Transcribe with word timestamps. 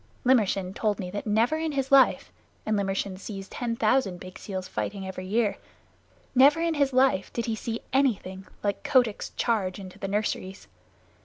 Limmershin 0.25 0.73
told 0.73 0.99
me 0.99 1.11
that 1.11 1.27
never 1.27 1.57
in 1.57 1.73
his 1.73 1.91
life 1.91 2.31
and 2.65 2.75
Limmershin 2.75 3.19
sees 3.19 3.47
ten 3.47 3.75
thousand 3.75 4.19
big 4.19 4.39
seals 4.39 4.67
fighting 4.67 5.05
every 5.07 5.27
year 5.27 5.57
never 6.33 6.59
in 6.59 6.73
all 6.73 6.79
his 6.79 6.91
little 6.91 7.07
life 7.07 7.31
did 7.33 7.45
he 7.45 7.53
see 7.55 7.81
anything 7.93 8.47
like 8.63 8.81
Kotick's 8.83 9.29
charge 9.37 9.77
into 9.77 9.99
the 9.99 10.07
nurseries. 10.07 10.67